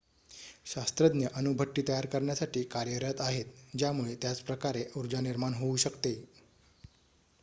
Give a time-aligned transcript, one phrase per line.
[0.65, 6.15] शास्त्रज्ञ अणुभट्टी तयार करण्यासाठी कार्यरत आहेत ज्यामुळे त्याच प्रकारे ऊर्जा निर्माण होऊ शकते